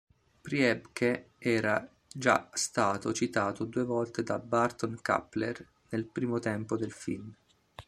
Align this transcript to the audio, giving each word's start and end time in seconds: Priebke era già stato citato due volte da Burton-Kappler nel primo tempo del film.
Priebke 0.41 1.29
era 1.37 1.87
già 2.11 2.49
stato 2.53 3.13
citato 3.13 3.65
due 3.65 3.83
volte 3.83 4.23
da 4.23 4.39
Burton-Kappler 4.39 5.63
nel 5.89 6.05
primo 6.07 6.39
tempo 6.39 6.75
del 6.75 6.89
film. 6.91 7.31